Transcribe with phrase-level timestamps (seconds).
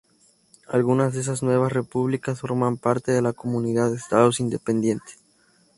[0.67, 5.19] Algunas de esas nuevas repúblicas forman parte de la Comunidad de Estados Independientes.